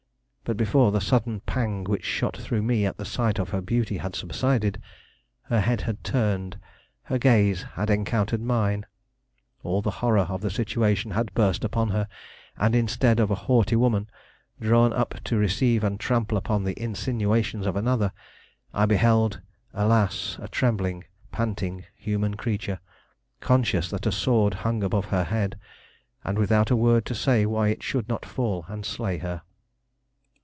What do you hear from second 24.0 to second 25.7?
a sword hung above her head,